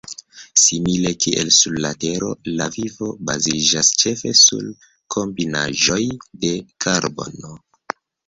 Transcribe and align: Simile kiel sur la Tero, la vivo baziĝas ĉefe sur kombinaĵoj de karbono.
Simile 0.59 1.09
kiel 1.23 1.49
sur 1.57 1.73
la 1.83 1.91
Tero, 2.03 2.29
la 2.61 2.67
vivo 2.77 3.09
baziĝas 3.29 3.91
ĉefe 4.03 4.33
sur 4.41 4.65
kombinaĵoj 5.17 6.01
de 6.47 6.53
karbono. 6.87 7.53